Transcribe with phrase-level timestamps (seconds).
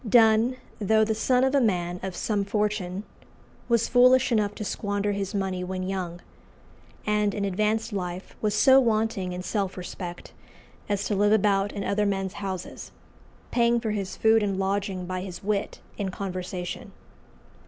[0.09, 3.03] Donne, though the son of a man of some fortune,
[3.69, 6.21] was foolish enough to squander his money when young,
[7.05, 10.33] and in advanced life was so wanting in self respect
[10.89, 12.91] as to live about in other men's houses,
[13.51, 16.93] paying for his food and lodging by his wit and conversation.